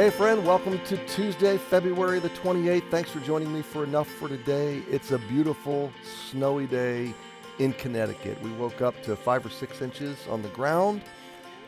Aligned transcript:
Hey, 0.00 0.08
friend, 0.08 0.46
welcome 0.46 0.80
to 0.86 0.96
Tuesday, 1.08 1.58
February 1.58 2.20
the 2.20 2.30
28th. 2.30 2.90
Thanks 2.90 3.10
for 3.10 3.20
joining 3.20 3.52
me 3.52 3.60
for 3.60 3.84
Enough 3.84 4.08
for 4.08 4.30
Today. 4.30 4.82
It's 4.90 5.10
a 5.10 5.18
beautiful, 5.18 5.92
snowy 6.30 6.66
day 6.66 7.12
in 7.58 7.74
Connecticut. 7.74 8.40
We 8.42 8.50
woke 8.52 8.80
up 8.80 8.94
to 9.02 9.14
five 9.14 9.44
or 9.44 9.50
six 9.50 9.82
inches 9.82 10.16
on 10.30 10.40
the 10.40 10.48
ground, 10.48 11.02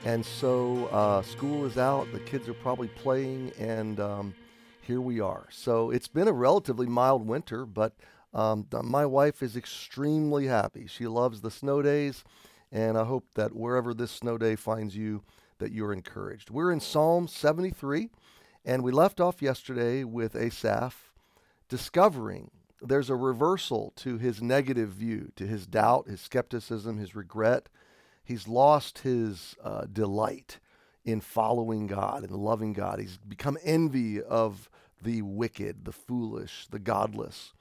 and 0.07 0.25
so 0.25 0.87
uh, 0.87 1.21
school 1.21 1.67
is 1.67 1.77
out. 1.77 2.11
The 2.11 2.21
kids 2.21 2.49
are 2.49 2.55
probably 2.55 2.89
playing, 2.89 3.53
and 3.59 4.01
um, 4.01 4.35
here 4.81 5.03
we 5.03 5.21
are. 5.21 5.47
So 5.51 5.91
it's 5.91 6.09
been 6.09 6.27
a 6.27 6.33
relatively 6.33 6.87
mild 6.87 7.27
winter, 7.27 7.67
but 7.67 7.93
um, 8.33 8.67
my 8.83 9.05
wife 9.05 9.43
is 9.43 9.59
extremely 9.59 10.47
happy. 10.47 10.87
She 10.87 11.07
loves 11.07 11.43
the 11.43 11.51
snow 11.51 11.83
days, 11.83 12.25
and 12.73 12.97
I 12.97 13.05
hope 13.05 13.27
that 13.35 13.55
wherever 13.55 13.93
this 13.93 14.11
snow 14.11 14.39
day 14.39 14.57
finds 14.57 14.97
you, 14.97 15.23
that 15.63 15.71
you're 15.71 15.93
encouraged. 15.93 16.51
We're 16.51 16.73
in 16.73 16.81
Psalm 16.81 17.29
73, 17.29 18.11
and 18.65 18.83
we 18.83 18.91
left 18.91 19.21
off 19.21 19.41
yesterday 19.41 20.03
with 20.03 20.35
Asaph 20.35 21.13
discovering 21.69 22.51
there's 22.81 23.09
a 23.09 23.15
reversal 23.15 23.93
to 23.99 24.19
his 24.19 24.43
negative 24.43 24.89
view, 24.89 25.31
to 25.37 25.47
his 25.47 25.69
doubt, 25.69 26.09
his 26.09 26.21
skepticism, 26.21 26.99
his 26.99 27.15
regret. 27.15 27.69
He's 28.25 28.49
lost 28.49 28.99
his 28.99 29.55
uh, 29.63 29.85
delight 29.85 30.59
in 31.05 31.21
following 31.21 31.87
God 31.87 32.25
and 32.25 32.33
loving 32.33 32.73
God. 32.73 32.99
He's 32.99 33.19
become 33.19 33.57
envy 33.63 34.21
of 34.21 34.69
the 35.01 35.23
wicked, 35.23 35.85
the 35.85 35.93
foolish, 35.93 36.67
the 36.73 36.81
godless. 36.81 37.53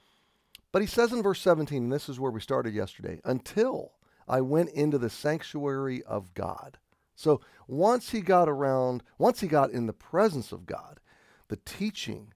But 0.72 0.82
he 0.82 0.88
says 0.88 1.12
in 1.12 1.22
verse 1.22 1.40
17, 1.40 1.84
and 1.84 1.92
this 1.92 2.08
is 2.08 2.18
where 2.18 2.32
we 2.32 2.40
started 2.40 2.74
yesterday, 2.74 3.20
until 3.24 3.92
I 4.26 4.40
went 4.40 4.70
into 4.70 4.98
the 4.98 5.10
sanctuary 5.10 6.02
of 6.02 6.34
God. 6.34 6.78
So 7.14 7.40
once 7.66 8.10
he 8.10 8.20
got 8.20 8.48
around, 8.48 9.02
once 9.18 9.40
he 9.40 9.48
got 9.48 9.70
in 9.70 9.86
the 9.86 9.92
presence 9.92 10.52
of 10.52 10.66
God, 10.66 11.00
the 11.48 11.58
teaching, 11.64 12.32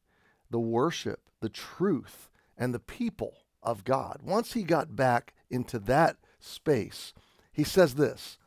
the 0.51 0.61
worship, 0.61 1.29
the 1.41 1.49
truth, 1.49 2.31
and 2.57 2.73
the 2.73 2.79
people 2.79 3.39
of 3.63 3.85
God, 3.85 4.21
once 4.23 4.53
he 4.53 4.63
got 4.63 4.97
back 4.97 5.35
into 5.51 5.79
that 5.81 6.17
space, 6.39 7.13
he 7.53 7.65
says 7.65 7.95
this 7.95 8.39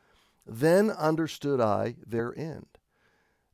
Then 0.46 0.90
understood 0.90 1.60
I 1.60 1.96
their 2.06 2.38
end. 2.38 2.68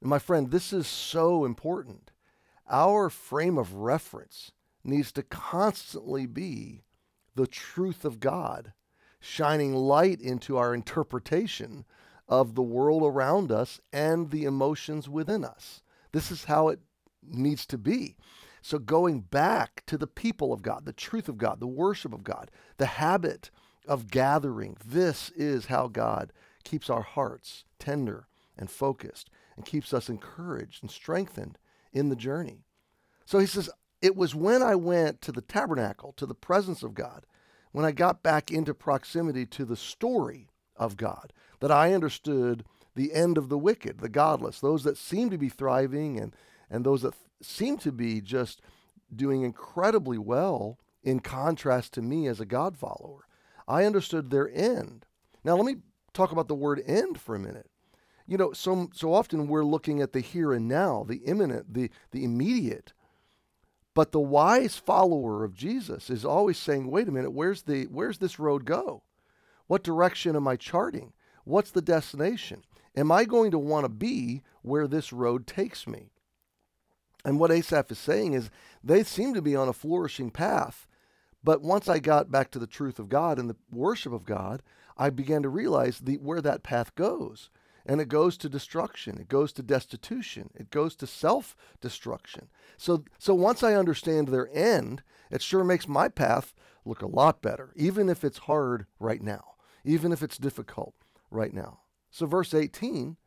And 0.01 0.09
my 0.09 0.19
friend, 0.19 0.51
this 0.51 0.73
is 0.73 0.87
so 0.87 1.45
important. 1.45 2.11
Our 2.69 3.09
frame 3.09 3.57
of 3.57 3.73
reference 3.73 4.51
needs 4.83 5.11
to 5.13 5.23
constantly 5.23 6.25
be 6.25 6.83
the 7.35 7.47
truth 7.47 8.05
of 8.05 8.19
God, 8.19 8.73
shining 9.19 9.73
light 9.73 10.19
into 10.21 10.57
our 10.57 10.73
interpretation 10.73 11.85
of 12.27 12.55
the 12.55 12.63
world 12.63 13.03
around 13.03 13.51
us 13.51 13.79
and 13.93 14.31
the 14.31 14.45
emotions 14.45 15.07
within 15.07 15.43
us. 15.43 15.81
This 16.11 16.31
is 16.31 16.45
how 16.45 16.69
it 16.69 16.79
needs 17.23 17.65
to 17.67 17.77
be. 17.77 18.15
So, 18.61 18.79
going 18.79 19.21
back 19.21 19.83
to 19.85 19.97
the 19.97 20.07
people 20.07 20.51
of 20.51 20.63
God, 20.63 20.85
the 20.85 20.93
truth 20.93 21.29
of 21.29 21.37
God, 21.37 21.59
the 21.59 21.67
worship 21.67 22.13
of 22.13 22.23
God, 22.23 22.49
the 22.77 22.87
habit 22.87 23.51
of 23.87 24.09
gathering, 24.09 24.75
this 24.83 25.29
is 25.31 25.67
how 25.67 25.87
God 25.87 26.33
keeps 26.63 26.89
our 26.89 27.03
hearts 27.03 27.65
tender 27.77 28.27
and 28.57 28.69
focused 28.69 29.29
and 29.55 29.65
keeps 29.65 29.93
us 29.93 30.09
encouraged 30.09 30.81
and 30.81 30.89
strengthened 30.89 31.59
in 31.93 32.09
the 32.09 32.15
journey. 32.15 32.63
So 33.25 33.37
he 33.37 33.45
says, 33.45 33.69
It 34.01 34.15
was 34.15 34.33
when 34.33 34.63
I 34.63 34.75
went 34.75 35.21
to 35.21 35.31
the 35.31 35.41
tabernacle, 35.41 36.13
to 36.13 36.25
the 36.25 36.33
presence 36.33 36.81
of 36.81 36.95
God, 36.95 37.25
when 37.71 37.85
I 37.85 37.91
got 37.91 38.23
back 38.23 38.51
into 38.51 38.73
proximity 38.73 39.45
to 39.47 39.65
the 39.65 39.75
story 39.75 40.49
of 40.77 40.97
God, 40.97 41.33
that 41.59 41.71
I 41.71 41.93
understood 41.93 42.65
the 42.95 43.13
end 43.13 43.37
of 43.37 43.49
the 43.49 43.57
wicked, 43.57 43.99
the 43.99 44.09
godless, 44.09 44.59
those 44.59 44.83
that 44.83 44.97
seem 44.97 45.29
to 45.29 45.37
be 45.37 45.49
thriving 45.49 46.19
and, 46.19 46.35
and 46.69 46.85
those 46.85 47.01
that 47.01 47.13
th- 47.13 47.23
seem 47.41 47.77
to 47.79 47.91
be 47.91 48.21
just 48.21 48.61
doing 49.13 49.43
incredibly 49.43 50.17
well 50.17 50.79
in 51.03 51.19
contrast 51.19 51.93
to 51.93 52.01
me 52.01 52.27
as 52.27 52.39
a 52.39 52.45
God 52.45 52.77
follower. 52.77 53.27
I 53.67 53.85
understood 53.85 54.29
their 54.29 54.49
end. 54.49 55.05
Now, 55.43 55.55
let 55.55 55.65
me 55.65 55.81
talk 56.13 56.31
about 56.31 56.47
the 56.47 56.55
word 56.55 56.81
end 56.85 57.19
for 57.19 57.35
a 57.35 57.39
minute. 57.39 57.69
You 58.27 58.37
know, 58.37 58.53
so, 58.53 58.89
so 58.93 59.13
often 59.13 59.47
we're 59.47 59.63
looking 59.63 60.01
at 60.01 60.13
the 60.13 60.19
here 60.19 60.53
and 60.53 60.67
now, 60.67 61.03
the 61.07 61.17
imminent, 61.17 61.73
the, 61.73 61.91
the 62.11 62.23
immediate. 62.23 62.93
But 63.93 64.11
the 64.11 64.19
wise 64.19 64.77
follower 64.77 65.43
of 65.43 65.53
Jesus 65.53 66.09
is 66.09 66.25
always 66.25 66.57
saying, 66.57 66.89
wait 66.89 67.07
a 67.07 67.11
minute, 67.11 67.31
where's, 67.31 67.63
the, 67.63 67.83
where's 67.85 68.17
this 68.17 68.39
road 68.39 68.65
go? 68.65 69.03
What 69.67 69.83
direction 69.83 70.35
am 70.35 70.47
I 70.47 70.55
charting? 70.55 71.13
What's 71.43 71.71
the 71.71 71.81
destination? 71.81 72.63
Am 72.95 73.11
I 73.11 73.25
going 73.25 73.51
to 73.51 73.59
want 73.59 73.85
to 73.85 73.89
be 73.89 74.41
where 74.61 74.87
this 74.87 75.11
road 75.11 75.47
takes 75.47 75.85
me? 75.87 76.11
And 77.23 77.39
what 77.39 77.51
Asaph 77.51 77.91
is 77.91 77.97
saying 77.97 78.33
is 78.33 78.51
they 78.83 79.03
seem 79.03 79.33
to 79.33 79.41
be 79.41 79.55
on 79.55 79.67
a 79.67 79.73
flourishing 79.73 80.29
path. 80.29 80.87
But 81.43 81.61
once 81.61 81.87
I 81.87 81.99
got 81.99 82.31
back 82.31 82.51
to 82.51 82.59
the 82.59 82.67
truth 82.67 82.99
of 82.99 83.09
God 83.09 83.39
and 83.39 83.49
the 83.49 83.55
worship 83.71 84.13
of 84.13 84.25
God, 84.25 84.61
I 84.97 85.09
began 85.09 85.41
to 85.43 85.49
realize 85.49 85.99
the, 85.99 86.17
where 86.17 86.41
that 86.41 86.63
path 86.63 86.95
goes. 86.95 87.49
And 87.85 88.01
it 88.01 88.07
goes 88.07 88.37
to 88.37 88.49
destruction. 88.49 89.19
It 89.19 89.29
goes 89.29 89.53
to 89.53 89.63
destitution. 89.63 90.49
It 90.55 90.71
goes 90.71 90.95
to 90.97 91.07
self 91.07 91.55
destruction. 91.81 92.47
So, 92.77 93.03
so 93.19 93.35
once 93.35 93.61
I 93.61 93.75
understand 93.75 94.27
their 94.27 94.49
end, 94.51 95.03
it 95.29 95.41
sure 95.41 95.63
makes 95.63 95.87
my 95.87 96.09
path 96.09 96.53
look 96.83 97.01
a 97.01 97.07
lot 97.07 97.41
better, 97.41 97.73
even 97.75 98.09
if 98.09 98.23
it's 98.23 98.39
hard 98.39 98.85
right 98.99 99.21
now, 99.21 99.54
even 99.85 100.11
if 100.11 100.21
it's 100.21 100.37
difficult 100.37 100.95
right 101.31 101.53
now. 101.53 101.79
So, 102.09 102.25
verse 102.25 102.53
18, 102.53 103.17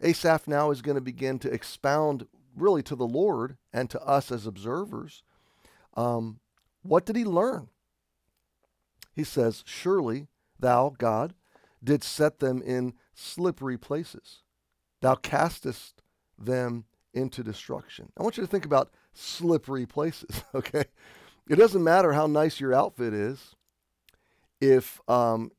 Asaph 0.00 0.46
now 0.46 0.70
is 0.70 0.82
going 0.82 0.96
to 0.96 1.00
begin 1.00 1.38
to 1.40 1.52
expound 1.52 2.26
really 2.56 2.82
to 2.84 2.94
the 2.94 3.06
Lord 3.06 3.56
and 3.72 3.90
to 3.90 4.00
us 4.02 4.30
as 4.30 4.46
observers. 4.46 5.22
Um, 5.96 6.40
what 6.82 7.04
did 7.04 7.16
he 7.16 7.24
learn? 7.24 7.68
He 9.12 9.24
says, 9.24 9.62
Surely 9.66 10.28
thou, 10.58 10.94
God, 10.96 11.34
didst 11.82 12.12
set 12.12 12.38
them 12.38 12.62
in 12.62 12.94
slippery 13.14 13.78
places. 13.78 14.42
Thou 15.00 15.14
castest 15.14 16.02
them 16.38 16.84
into 17.12 17.42
destruction. 17.42 18.10
I 18.18 18.22
want 18.22 18.36
you 18.36 18.42
to 18.42 18.48
think 18.48 18.64
about 18.64 18.90
slippery 19.12 19.86
places, 19.86 20.42
okay? 20.54 20.84
It 21.48 21.56
doesn't 21.56 21.84
matter 21.84 22.12
how 22.12 22.26
nice 22.26 22.58
your 22.58 22.74
outfit 22.74 23.12
is 23.14 23.54
if 24.60 25.00
um, 25.08 25.50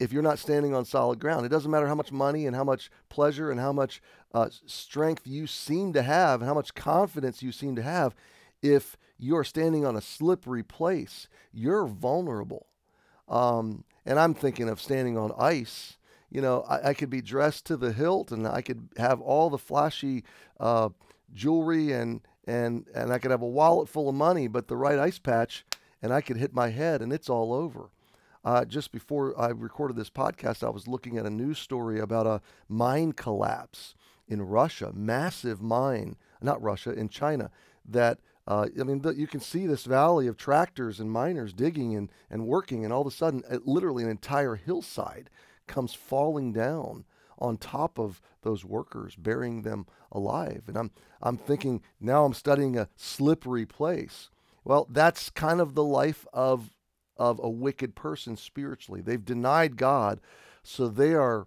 if 0.00 0.12
you're 0.12 0.22
not 0.22 0.38
standing 0.38 0.74
on 0.74 0.84
solid 0.84 1.18
ground. 1.20 1.46
It 1.46 1.50
doesn't 1.50 1.70
matter 1.70 1.86
how 1.86 1.94
much 1.94 2.12
money 2.12 2.46
and 2.46 2.56
how 2.56 2.64
much 2.64 2.90
pleasure 3.08 3.50
and 3.50 3.60
how 3.60 3.72
much 3.72 4.02
uh, 4.32 4.48
strength 4.66 5.26
you 5.26 5.46
seem 5.46 5.92
to 5.92 6.02
have 6.02 6.40
and 6.40 6.48
how 6.48 6.54
much 6.54 6.74
confidence 6.74 7.42
you 7.42 7.52
seem 7.52 7.76
to 7.76 7.82
have. 7.82 8.14
If 8.62 8.96
you're 9.18 9.44
standing 9.44 9.86
on 9.86 9.96
a 9.96 10.00
slippery 10.00 10.62
place, 10.62 11.28
you're 11.52 11.86
vulnerable. 11.86 12.66
Um, 13.28 13.84
and 14.04 14.18
I'm 14.18 14.34
thinking 14.34 14.68
of 14.68 14.80
standing 14.80 15.16
on 15.16 15.32
ice. 15.38 15.96
You 16.30 16.40
know, 16.40 16.62
I, 16.68 16.90
I, 16.90 16.94
could 16.94 17.10
be 17.10 17.22
dressed 17.22 17.64
to 17.66 17.76
the 17.76 17.92
hilt 17.92 18.32
and 18.32 18.46
I 18.46 18.60
could 18.60 18.88
have 18.96 19.20
all 19.20 19.48
the 19.48 19.58
flashy 19.58 20.24
uh, 20.58 20.90
jewelry 21.32 21.92
and, 21.92 22.20
and, 22.46 22.86
and 22.94 23.12
I 23.12 23.18
could 23.18 23.30
have 23.30 23.40
a 23.42 23.46
wallet 23.46 23.88
full 23.88 24.08
of 24.08 24.14
money, 24.14 24.48
but 24.48 24.68
the 24.68 24.76
right 24.76 24.98
ice 24.98 25.18
patch 25.18 25.64
and 26.02 26.12
I 26.12 26.20
could 26.20 26.36
hit 26.36 26.52
my 26.52 26.68
head 26.68 27.00
and 27.00 27.12
it's 27.12 27.30
all 27.30 27.54
over. 27.54 27.90
Uh, 28.44 28.64
just 28.64 28.92
before 28.92 29.38
I 29.40 29.48
recorded 29.48 29.96
this 29.96 30.10
podcast, 30.10 30.62
I 30.62 30.70
was 30.70 30.86
looking 30.86 31.16
at 31.16 31.24
a 31.24 31.30
news 31.30 31.58
story 31.58 31.98
about 31.98 32.26
a 32.26 32.42
mine 32.68 33.12
collapse 33.12 33.94
in 34.28 34.42
Russia, 34.42 34.92
massive 34.94 35.62
mine, 35.62 36.16
not 36.42 36.62
Russia, 36.62 36.92
in 36.92 37.08
China, 37.08 37.50
that 37.86 38.18
uh, 38.46 38.66
I 38.78 38.82
mean, 38.82 39.00
the, 39.00 39.14
you 39.14 39.26
can 39.26 39.40
see 39.40 39.66
this 39.66 39.84
valley 39.84 40.26
of 40.26 40.36
tractors 40.36 41.00
and 41.00 41.10
miners 41.10 41.54
digging 41.54 41.96
and, 41.96 42.10
and 42.30 42.46
working, 42.46 42.84
and 42.84 42.92
all 42.92 43.00
of 43.00 43.06
a 43.06 43.10
sudden, 43.10 43.42
it, 43.50 43.66
literally 43.66 44.04
an 44.04 44.10
entire 44.10 44.56
hillside 44.56 45.30
comes 45.66 45.94
falling 45.94 46.52
down 46.52 47.06
on 47.38 47.56
top 47.56 47.98
of 47.98 48.20
those 48.42 48.64
workers, 48.64 49.16
burying 49.16 49.62
them 49.62 49.86
alive. 50.12 50.64
And 50.66 50.76
I'm, 50.76 50.90
I'm 51.22 51.38
thinking, 51.38 51.82
now 52.00 52.26
I'm 52.26 52.34
studying 52.34 52.76
a 52.76 52.88
slippery 52.96 53.64
place. 53.64 54.28
Well, 54.62 54.86
that's 54.90 55.30
kind 55.30 55.60
of 55.60 55.74
the 55.74 55.84
life 55.84 56.26
of 56.32 56.70
of 57.16 57.40
a 57.42 57.48
wicked 57.48 57.94
person 57.94 58.36
spiritually. 58.36 59.00
They've 59.00 59.24
denied 59.24 59.76
God, 59.76 60.20
so 60.62 60.88
they 60.88 61.14
are 61.14 61.46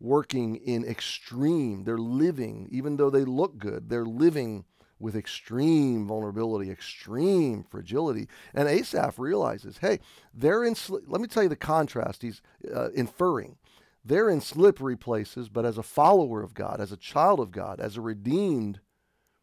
working 0.00 0.56
in 0.56 0.84
extreme. 0.84 1.84
They're 1.84 1.98
living, 1.98 2.68
even 2.70 2.96
though 2.96 3.10
they 3.10 3.24
look 3.24 3.58
good, 3.58 3.88
they're 3.88 4.04
living 4.04 4.64
with 5.00 5.14
extreme 5.16 6.06
vulnerability, 6.06 6.70
extreme 6.70 7.64
fragility. 7.70 8.28
And 8.52 8.68
Asaph 8.68 9.18
realizes, 9.18 9.78
hey, 9.78 10.00
they're 10.34 10.64
in, 10.64 10.74
let 11.06 11.20
me 11.20 11.28
tell 11.28 11.44
you 11.44 11.48
the 11.48 11.56
contrast 11.56 12.22
he's 12.22 12.42
uh, 12.74 12.90
inferring. 12.90 13.56
They're 14.04 14.30
in 14.30 14.40
slippery 14.40 14.96
places, 14.96 15.48
but 15.48 15.64
as 15.64 15.78
a 15.78 15.82
follower 15.82 16.42
of 16.42 16.54
God, 16.54 16.80
as 16.80 16.92
a 16.92 16.96
child 16.96 17.40
of 17.40 17.52
God, 17.52 17.78
as 17.78 17.96
a 17.96 18.00
redeemed 18.00 18.80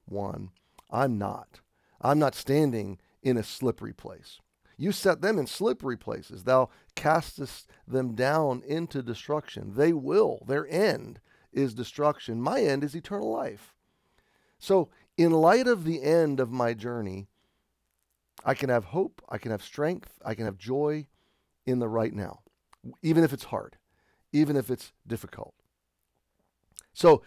one, 0.05 0.49
I'm 0.89 1.17
not. 1.17 1.61
I'm 2.01 2.19
not 2.19 2.35
standing 2.35 2.99
in 3.21 3.37
a 3.37 3.43
slippery 3.43 3.93
place. 3.93 4.39
You 4.77 4.91
set 4.91 5.21
them 5.21 5.39
in 5.39 5.47
slippery 5.47 5.97
places. 5.97 6.43
Thou 6.43 6.69
castest 6.95 7.69
them 7.87 8.13
down 8.15 8.61
into 8.67 9.01
destruction. 9.01 9.73
They 9.75 9.93
will. 9.93 10.43
Their 10.47 10.67
end 10.67 11.19
is 11.53 11.73
destruction. 11.73 12.41
My 12.41 12.61
end 12.61 12.83
is 12.83 12.95
eternal 12.95 13.31
life. 13.31 13.73
So, 14.59 14.89
in 15.17 15.31
light 15.31 15.67
of 15.67 15.85
the 15.85 16.03
end 16.03 16.39
of 16.39 16.51
my 16.51 16.73
journey, 16.73 17.27
I 18.43 18.53
can 18.53 18.69
have 18.69 18.85
hope, 18.85 19.21
I 19.29 19.37
can 19.37 19.51
have 19.51 19.63
strength, 19.63 20.19
I 20.23 20.35
can 20.35 20.45
have 20.45 20.57
joy 20.57 21.07
in 21.65 21.79
the 21.79 21.87
right 21.87 22.13
now, 22.13 22.41
even 23.01 23.23
if 23.23 23.31
it's 23.31 23.45
hard, 23.45 23.77
even 24.33 24.55
if 24.55 24.69
it's 24.69 24.91
difficult. 25.07 25.53
So, 26.93 27.23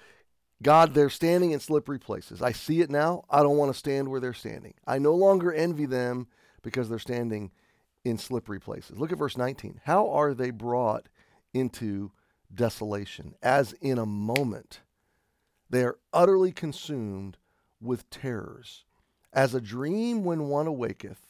God, 0.63 0.95
they're 0.95 1.11
standing 1.11 1.53
in 1.53 1.61
slippery 1.61 1.99
places. 1.99 2.43
I 2.43 2.53
see 2.53 2.81
it 2.81 2.91
now. 2.91 3.25
I 3.31 3.43
don't 3.43 3.57
want 3.57 3.73
to 3.73 3.79
stand 3.79 4.09
where 4.09 4.21
they're 4.21 4.35
standing. 4.35 4.75
I 4.87 4.99
no 4.99 5.15
longer 5.15 5.53
envy 5.53 5.87
them 5.87 6.27
because 6.63 6.89
they're 6.89 6.99
standing 6.99 7.51
in 8.05 8.19
slippery 8.19 8.61
places. 8.61 8.99
Look 8.99 9.13
at 9.13 9.19
verse 9.19 9.37
19. 9.37 9.81
How 9.85 10.09
are 10.11 10.35
they 10.35 10.51
brought 10.51 11.09
into 11.53 12.13
desolation? 12.55 13.35
As 13.43 13.73
in 13.75 13.99
a 13.99 14.07
moment, 14.07 14.81
they 15.71 15.85
are 15.85 15.99
utterly 16.13 16.53
consumed 16.53 17.37
with 17.81 18.09
terrors. 18.11 18.85
As 19.33 19.55
a 19.55 19.61
dream 19.61 20.25
when 20.25 20.49
one 20.49 20.67
awaketh, 20.67 21.29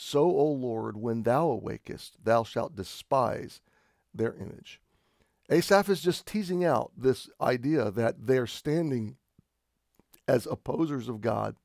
so, 0.00 0.26
O 0.26 0.44
Lord, 0.52 0.96
when 0.96 1.24
thou 1.24 1.48
awakest, 1.48 2.12
thou 2.22 2.44
shalt 2.44 2.76
despise 2.76 3.60
their 4.14 4.32
image. 4.34 4.80
Asaph 5.50 5.88
is 5.88 6.00
just 6.00 6.24
teasing 6.24 6.64
out 6.64 6.92
this 6.96 7.28
idea 7.40 7.90
that 7.90 8.26
they're 8.26 8.46
standing 8.46 9.16
as 10.28 10.46
opposers 10.46 11.08
of 11.08 11.20
God. 11.20 11.56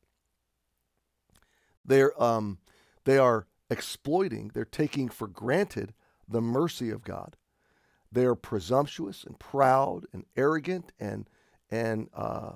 They're, 1.86 2.20
um, 2.22 2.58
they 3.06 3.18
are 3.18 3.48
exploiting, 3.70 4.52
they're 4.54 4.66
taking 4.66 5.10
for 5.10 5.28
granted 5.28 5.94
the 6.28 6.42
mercy 6.42 6.90
of 6.90 7.04
God. 7.04 7.36
They're 8.12 8.36
presumptuous 8.36 9.24
and 9.24 9.40
proud 9.40 10.06
and 10.14 10.26
arrogant 10.36 10.92
and, 11.00 11.28
and 11.72 12.10
uh, 12.14 12.54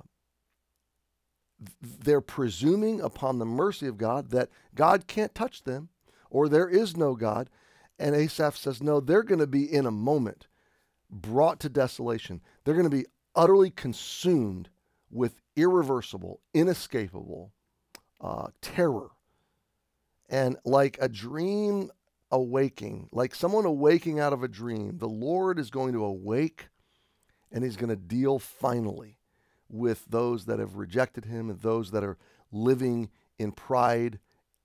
they're 1.82 2.22
presuming 2.22 3.02
upon 3.02 3.40
the 3.40 3.46
mercy 3.46 3.88
of 3.88 3.98
God 3.98 4.30
that 4.30 4.50
God 4.76 5.08
can't 5.08 5.34
touch 5.34 5.64
them 5.64 5.90
or 6.30 6.48
there 6.48 6.70
is 6.70 6.96
no 6.96 7.16
God. 7.16 7.50
And 7.98 8.16
Asaph 8.16 8.56
says, 8.58 8.84
no, 8.84 9.00
they're 9.00 9.24
going 9.24 9.40
to 9.40 9.48
be 9.48 9.72
in 9.72 9.86
a 9.86 9.92
moment 9.92 10.48
brought 11.10 11.60
to 11.62 11.70
desolation. 11.70 12.42
They're 12.64 12.76
going 12.76 12.90
to 12.90 12.96
be 12.96 13.08
utterly 13.36 13.72
consumed 13.72 14.70
with 15.10 15.42
irreversible, 15.56 16.42
inescapable 16.54 17.54
uh, 18.22 18.48
terror. 18.62 19.10
And 20.30 20.58
like 20.66 20.98
a 21.00 21.08
dream 21.08 21.92
awaking, 22.32 23.10
like 23.12 23.34
someone 23.34 23.66
awaking 23.66 24.20
out 24.20 24.34
of 24.34 24.44
a 24.44 24.48
dream, 24.48 24.98
the 24.98 25.08
Lord 25.08 25.60
is 25.60 25.70
going 25.70 25.94
to 25.94 26.04
awake 26.04 26.68
and 27.52 27.64
he's 27.64 27.78
going 27.78 27.90
to 27.90 27.96
deal 27.96 28.40
finally 28.40 29.18
with 29.70 30.06
those 30.10 30.46
that 30.46 30.60
have 30.60 30.76
rejected 30.76 31.26
him 31.26 31.50
and 31.50 31.60
those 31.62 31.92
that 31.92 32.04
are 32.04 32.18
living 32.52 33.10
in 33.40 33.52
pride 33.52 34.20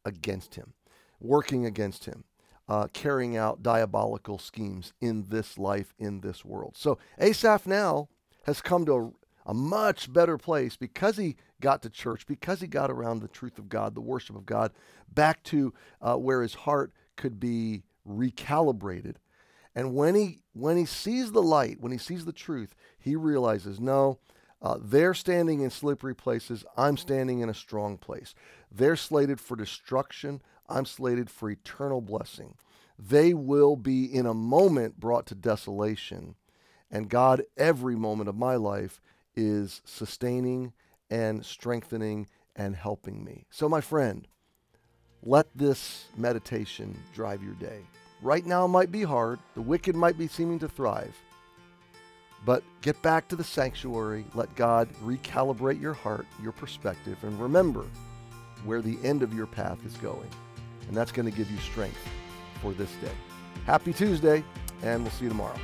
against 0.05 0.56
him, 0.56 0.73
working 1.20 1.64
against 1.67 2.06
him 2.06 2.25
uh, 2.69 2.88
carrying 2.93 3.37
out 3.37 3.62
diabolical 3.62 4.38
schemes 4.38 4.93
in 5.00 5.26
this 5.29 5.59
life, 5.59 5.94
in 5.99 6.20
this 6.20 6.44
world. 6.44 6.75
So 6.76 6.99
Asaph 7.19 7.67
now 7.67 8.09
has 8.44 8.61
come 8.61 8.87
to 8.87 9.14
a 9.46 9.54
much 9.54 10.12
better 10.12 10.38
place 10.38 10.76
because 10.76 11.16
he 11.16 11.36
got 11.60 11.82
to 11.82 11.90
church, 11.90 12.26
because 12.26 12.60
he 12.60 12.66
got 12.66 12.90
around 12.90 13.20
the 13.20 13.28
truth 13.28 13.58
of 13.58 13.68
God, 13.68 13.94
the 13.94 14.00
worship 14.00 14.36
of 14.36 14.46
God, 14.46 14.72
back 15.12 15.42
to 15.44 15.72
uh, 16.00 16.16
where 16.16 16.42
his 16.42 16.54
heart 16.54 16.92
could 17.16 17.40
be 17.40 17.82
recalibrated. 18.08 19.16
And 19.74 19.94
when 19.94 20.14
he 20.14 20.42
when 20.52 20.76
he 20.76 20.84
sees 20.84 21.32
the 21.32 21.42
light, 21.42 21.80
when 21.80 21.92
he 21.92 21.98
sees 21.98 22.24
the 22.24 22.32
truth, 22.32 22.74
he 22.98 23.16
realizes, 23.16 23.80
no, 23.80 24.18
uh, 24.60 24.78
they're 24.80 25.14
standing 25.14 25.60
in 25.60 25.70
slippery 25.70 26.14
places. 26.14 26.64
I'm 26.76 26.96
standing 26.96 27.40
in 27.40 27.48
a 27.48 27.54
strong 27.54 27.96
place. 27.98 28.34
They're 28.70 28.96
slated 28.96 29.40
for 29.40 29.56
destruction. 29.56 30.42
I'm 30.68 30.84
slated 30.84 31.30
for 31.30 31.50
eternal 31.50 32.00
blessing. 32.00 32.54
They 32.98 33.34
will 33.34 33.76
be 33.76 34.04
in 34.04 34.26
a 34.26 34.34
moment 34.34 35.00
brought 35.00 35.26
to 35.26 35.34
desolation. 35.34 36.36
And 36.90 37.08
God, 37.08 37.42
every 37.56 37.96
moment 37.96 38.28
of 38.28 38.36
my 38.36 38.56
life, 38.56 39.00
is 39.34 39.82
sustaining 39.84 40.73
and 41.11 41.44
strengthening 41.44 42.26
and 42.56 42.76
helping 42.76 43.25
me. 43.25 43.46
So, 43.50 43.69
my 43.69 43.81
friend, 43.81 44.26
let 45.23 45.46
this 45.55 46.06
meditation 46.17 46.99
drive 47.14 47.43
your 47.43 47.55
day. 47.55 47.81
Right 48.20 48.46
now 48.46 48.67
might 48.67 48.93
be 48.93 49.02
hard, 49.02 49.38
the 49.55 49.62
wicked 49.62 49.96
might 49.96 50.17
be 50.17 50.29
seeming 50.29 50.58
to 50.61 50.69
thrive, 50.69 51.17
but 52.44 52.62
get 52.81 53.00
back 53.02 53.29
to 53.29 53.37
the 53.37 53.44
sanctuary. 53.44 54.25
Let 54.34 54.55
God 54.55 54.88
recalibrate 55.02 55.81
your 55.81 55.94
heart, 55.94 56.26
your 56.43 56.52
perspective, 56.52 57.19
and 57.23 57.38
remember 57.40 57.85
where 58.64 58.81
the 58.82 58.99
end 59.02 59.23
of 59.23 59.35
your 59.35 59.46
path 59.46 59.85
is 59.85 59.96
going 59.96 60.31
and 60.88 60.96
that's 60.96 61.12
going 61.12 61.25
to 61.25 61.37
give 61.37 61.50
you 61.50 61.58
strength 61.58 61.99
for 62.61 62.73
this 62.73 62.90
day. 62.96 63.12
Happy 63.67 63.93
Tuesday, 63.93 64.44
and 64.82 65.02
we'll 65.02 65.11
see 65.12 65.25
you 65.25 65.31
tomorrow. 65.31 65.58